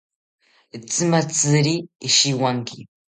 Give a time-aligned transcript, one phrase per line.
[0.77, 1.75] Itzimatziri
[2.07, 2.77] ishiwanki